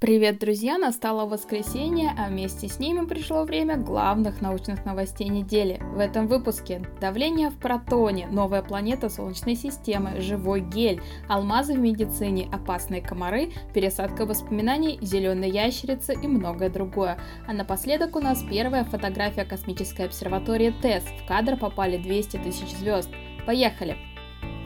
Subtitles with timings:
[0.00, 0.78] Привет, друзья!
[0.78, 5.78] Настало воскресенье, а вместе с ними пришло время главных научных новостей недели.
[5.94, 12.48] В этом выпуске давление в протоне, новая планета Солнечной системы, живой гель, алмазы в медицине,
[12.50, 17.18] опасные комары, пересадка воспоминаний, зеленые ящерицы и многое другое.
[17.46, 21.04] А напоследок у нас первая фотография космической обсерватории ТЭС.
[21.04, 23.10] В кадр попали 200 тысяч звезд.
[23.44, 23.98] Поехали!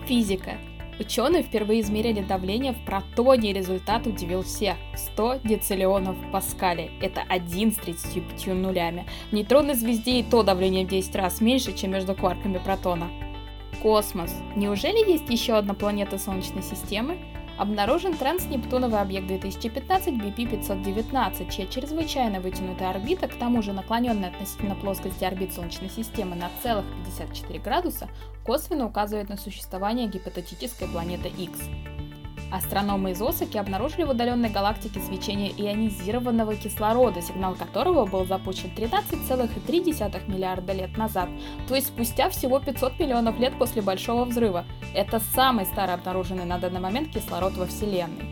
[0.07, 0.53] Физика.
[1.01, 4.77] Ученые впервые измерили давление в протоне, и результат удивил всех.
[4.95, 6.91] 100 дециллионов в паскале.
[7.01, 9.07] Это 1 с 35 нулями.
[9.31, 13.11] В нейтронной звезде и то давление в 10 раз меньше, чем между кварками протона.
[13.83, 14.35] Космос.
[14.57, 17.19] Неужели есть еще одна планета Солнечной системы?
[17.57, 25.23] Обнаружен транснептуновый объект 2015 BP-519, чья чрезвычайно вытянутая орбита, к тому же наклоненная относительно плоскости
[25.25, 28.09] орбит Солнечной системы на целых 54 градуса,
[28.45, 31.61] косвенно указывает на существование гипотетической планеты X.
[32.51, 40.31] Астрономы из Осаки обнаружили в удаленной галактике свечение ионизированного кислорода, сигнал которого был запущен 13,3
[40.31, 41.29] миллиарда лет назад,
[41.69, 44.65] то есть спустя всего 500 миллионов лет после Большого взрыва.
[44.95, 48.27] Это самый старый обнаруженный на данный момент кислород во Вселенной.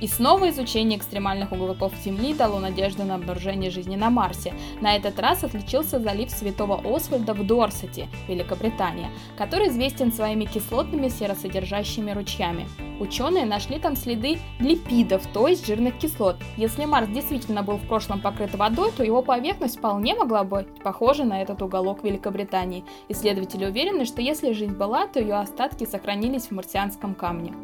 [0.00, 4.54] И снова изучение экстремальных уголков Земли дало надежду на обнаружение жизни на Марсе.
[4.80, 12.12] На этот раз отличился залив Святого Освальда в Дорсете, Великобритания, который известен своими кислотными серосодержащими
[12.12, 12.66] ручьями.
[12.98, 16.36] Ученые нашли там следы липидов, то есть жирных кислот.
[16.56, 21.24] Если Марс действительно был в прошлом покрыт водой, то его поверхность вполне могла быть похожа
[21.24, 22.84] на этот уголок Великобритании.
[23.08, 27.54] Исследователи уверены, что если жизнь была, то ее остатки сохранились в марсианском камне.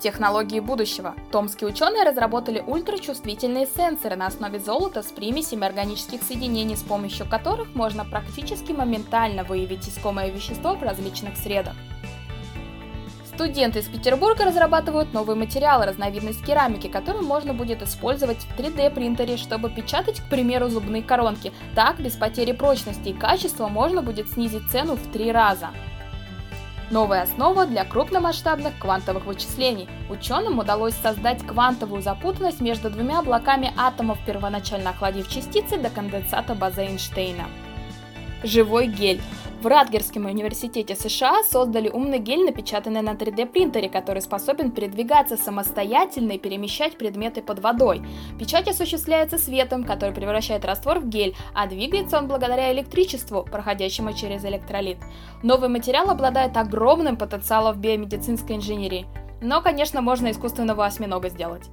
[0.00, 1.14] Технологии будущего.
[1.30, 7.74] Томские ученые разработали ультрачувствительные сенсоры на основе золота с примесями органических соединений, с помощью которых
[7.74, 11.74] можно практически моментально выявить искомое вещество в различных средах.
[13.26, 19.36] Студенты из Петербурга разрабатывают новый материал, разновидность керамики, который можно будет использовать в 3D принтере,
[19.36, 21.52] чтобы печатать, к примеру, зубные коронки.
[21.74, 25.68] Так, без потери прочности и качества можно будет снизить цену в три раза.
[26.90, 29.88] Новая основа для крупномасштабных квантовых вычислений.
[30.08, 36.82] Ученым удалось создать квантовую запутанность между двумя блоками атомов, первоначально охладив частицы до конденсата базы
[36.82, 37.44] Эйнштейна.
[38.42, 39.22] Живой гель.
[39.60, 46.32] В Радгерском университете США создали умный гель, напечатанный на 3D принтере, который способен передвигаться самостоятельно
[46.32, 48.00] и перемещать предметы под водой.
[48.38, 54.46] Печать осуществляется светом, который превращает раствор в гель, а двигается он благодаря электричеству, проходящему через
[54.46, 54.96] электролит.
[55.42, 59.04] Новый материал обладает огромным потенциалом в биомедицинской инженерии.
[59.42, 61.68] Но, конечно, можно искусственного осьминога сделать.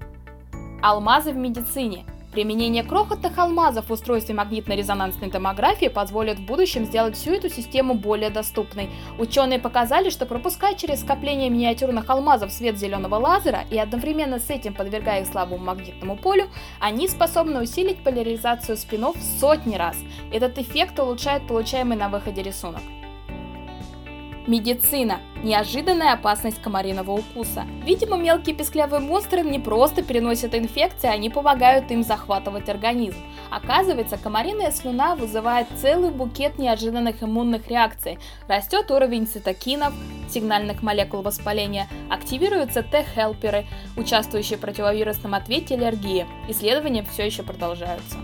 [0.83, 7.31] Алмазы в медицине– Применение крохотных алмазов в устройстве магнитно-резонансной томографии позволит в будущем сделать всю
[7.31, 8.89] эту систему более доступной.
[9.17, 14.73] Ученые показали, что пропуская через скопление миниатюрных алмазов свет зеленого лазера и одновременно с этим
[14.73, 16.49] подвергая их слабому магнитному полю,
[16.79, 19.97] они способны усилить поляризацию спинов в сотни раз.
[20.31, 22.81] Этот эффект улучшает получаемый на выходе рисунок.
[24.47, 25.19] Медицина.
[25.43, 27.65] Неожиданная опасность комариного укуса.
[27.83, 33.17] Видимо, мелкие песклявые монстры не просто переносят инфекции, они помогают им захватывать организм.
[33.51, 38.19] Оказывается, комариная слюна вызывает целый букет неожиданных иммунных реакций.
[38.47, 39.93] Растет уровень цитокинов,
[40.29, 43.65] сигнальных молекул воспаления, активируются Т-хелперы,
[43.97, 46.25] участвующие в противовирусном ответе аллергии.
[46.47, 48.17] Исследования все еще продолжаются.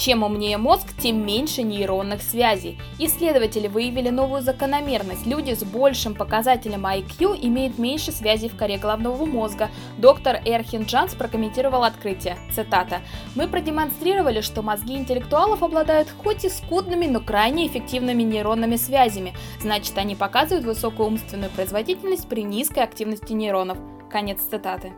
[0.00, 2.78] Чем умнее мозг, тем меньше нейронных связей.
[2.98, 5.26] Исследователи выявили новую закономерность.
[5.26, 9.68] Люди с большим показателем IQ имеют меньше связей в коре головного мозга.
[9.98, 12.38] Доктор Эрхин Джанс прокомментировал открытие.
[12.50, 13.02] Цитата.
[13.34, 19.34] «Мы продемонстрировали, что мозги интеллектуалов обладают хоть и скудными, но крайне эффективными нейронными связями.
[19.60, 23.76] Значит, они показывают высокую умственную производительность при низкой активности нейронов».
[24.10, 24.94] Конец цитаты.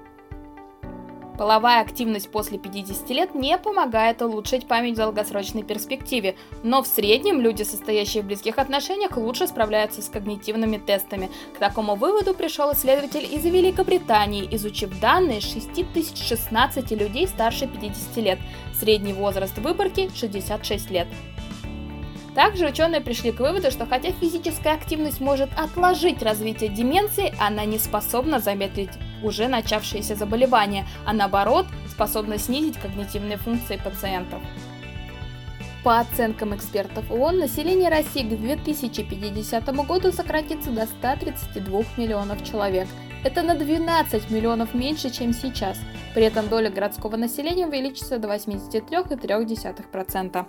[1.42, 7.40] Половая активность после 50 лет не помогает улучшить память в долгосрочной перспективе, но в среднем
[7.40, 11.30] люди, состоящие в близких отношениях, лучше справляются с когнитивными тестами.
[11.56, 18.38] К такому выводу пришел исследователь из Великобритании, изучив данные 6016 людей старше 50 лет.
[18.78, 21.08] Средний возраст выборки 66 лет.
[22.36, 27.80] Также ученые пришли к выводу, что хотя физическая активность может отложить развитие деменции, она не
[27.80, 34.40] способна замедлить уже начавшиеся заболевания, а наоборот способна снизить когнитивные функции пациентов.
[35.84, 42.86] По оценкам экспертов ООН, население России к 2050 году сократится до 132 миллионов человек.
[43.24, 45.80] Это на 12 миллионов меньше, чем сейчас.
[46.14, 50.46] При этом доля городского населения увеличится до 83,3%.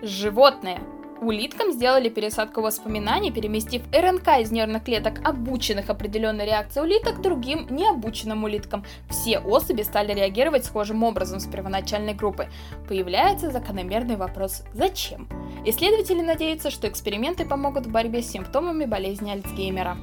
[0.00, 0.80] Животные.
[1.22, 8.42] Улиткам сделали пересадку воспоминаний, переместив РНК из нервных клеток, обученных определенной реакцией улиток, другим необученным
[8.42, 8.84] улиткам.
[9.08, 12.48] Все особи стали реагировать схожим образом с первоначальной группы.
[12.88, 15.28] Появляется закономерный вопрос «Зачем?».
[15.64, 19.96] Исследователи надеются, что эксперименты помогут в борьбе с симптомами болезни Альцгеймера.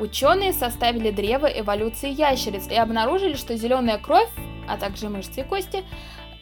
[0.00, 4.28] Ученые составили древо эволюции ящериц и обнаружили, что зеленая кровь,
[4.68, 5.84] а также мышцы и кости,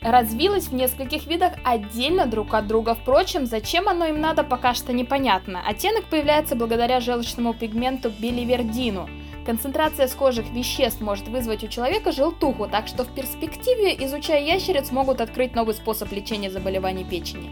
[0.02, 2.94] развилось в нескольких видах отдельно друг от друга.
[2.94, 5.60] Впрочем, зачем оно им надо, пока что непонятно.
[5.66, 9.08] Оттенок появляется благодаря желчному пигменту биливердину.
[9.44, 15.20] Концентрация схожих веществ может вызвать у человека желтуху, так что в перспективе, изучая ящериц, могут
[15.20, 17.50] открыть новый способ лечения заболеваний печени.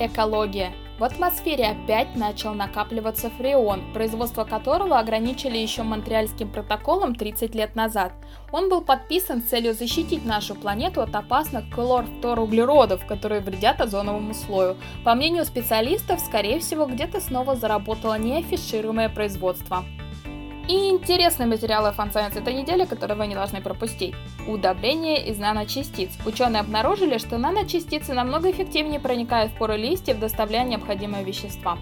[0.00, 0.72] Экология.
[0.96, 8.12] В атмосфере опять начал накапливаться фреон, производство которого ограничили еще Монреальским протоколом 30 лет назад.
[8.52, 14.76] Он был подписан с целью защитить нашу планету от опасных хлорфторуглеродов, которые вредят озоновому слою.
[15.04, 19.84] По мнению специалистов, скорее всего, где-то снова заработало неафишируемое производство.
[20.66, 24.14] И интересные материалы Fun Science этой недели, которые вы не должны пропустить.
[24.48, 26.10] Удобрение из наночастиц.
[26.24, 31.76] Ученые обнаружили, что наночастицы намного эффективнее проникают в поры листьев, доставляя необходимые вещества.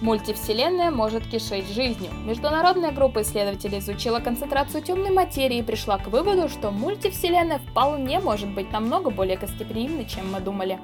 [0.00, 2.10] Мультивселенная может кишеть жизнью.
[2.26, 8.48] Международная группа исследователей изучила концентрацию темной материи и пришла к выводу, что мультивселенная вполне может
[8.48, 10.80] быть намного более гостеприимной, чем мы думали.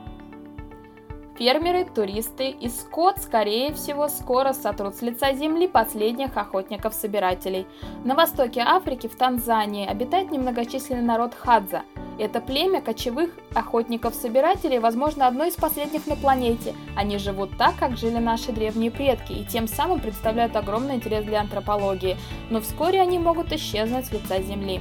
[1.39, 7.65] Фермеры, туристы и скот, скорее всего, скоро сотрут с лица земли последних охотников-собирателей.
[8.05, 11.83] На востоке Африки, в Танзании, обитает немногочисленный народ Хадза.
[12.19, 16.75] Это племя кочевых охотников-собирателей, возможно, одно из последних на планете.
[16.97, 21.41] Они живут так, как жили наши древние предки, и тем самым представляют огромный интерес для
[21.41, 22.17] антропологии,
[22.51, 24.81] но вскоре они могут исчезнуть с лица Земли.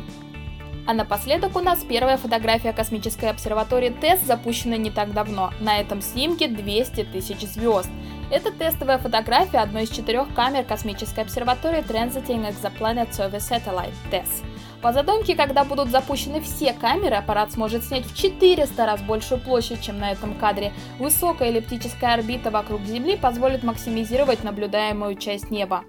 [0.87, 5.51] А напоследок у нас первая фотография космической обсерватории ТЭС, запущенная не так давно.
[5.59, 7.89] На этом снимке 200 тысяч звезд.
[8.31, 14.45] Это тестовая фотография одной из четырех камер космической обсерватории Transiting Exoplanet Survey Satellite TESS.
[14.81, 19.81] По задумке, когда будут запущены все камеры, аппарат сможет снять в 400 раз большую площадь,
[19.81, 20.71] чем на этом кадре.
[20.99, 25.83] Высокая эллиптическая орбита вокруг Земли позволит максимизировать наблюдаемую часть неба.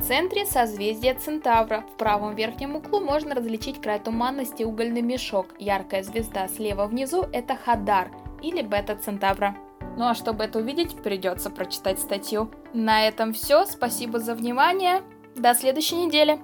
[0.00, 1.82] В центре созвездия Центавра.
[1.82, 5.48] В правом верхнем углу можно различить край туманности угольный мешок.
[5.58, 8.10] Яркая звезда слева внизу– это Хадар
[8.42, 9.54] или Бета Центавра.
[9.98, 12.50] Ну а чтобы это увидеть, придется прочитать статью.
[12.72, 13.66] На этом все.
[13.66, 15.02] Спасибо за внимание.
[15.36, 16.40] До следующей недели.